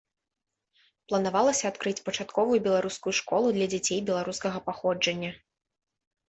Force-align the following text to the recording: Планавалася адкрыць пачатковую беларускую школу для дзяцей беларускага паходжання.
Планавалася 1.11 1.63
адкрыць 1.71 2.01
пачатковую 2.07 2.59
беларускую 2.69 3.13
школу 3.19 3.47
для 3.59 3.67
дзяцей 3.75 3.99
беларускага 4.09 4.57
паходжання. 4.71 5.31